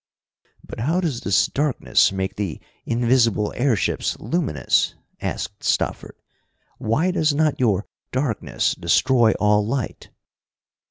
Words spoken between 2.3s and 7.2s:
the invisible airships luminous?" asked Stopford. "Why